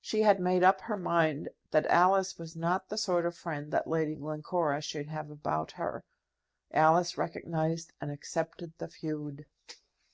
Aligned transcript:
She 0.00 0.22
had 0.22 0.38
made 0.38 0.62
up 0.62 0.80
her 0.82 0.96
mind 0.96 1.48
that 1.72 1.86
Alice 1.90 2.38
was 2.38 2.54
not 2.54 2.88
the 2.88 2.96
sort 2.96 3.26
of 3.26 3.34
friend 3.36 3.72
that 3.72 3.88
Lady 3.88 4.14
Glencora 4.14 4.80
should 4.80 5.08
have 5.08 5.28
about 5.28 5.72
her. 5.72 6.04
Alice 6.70 7.18
recognized 7.18 7.92
and 8.00 8.08
accepted 8.08 8.74
the 8.78 8.86
feud. 8.86 9.44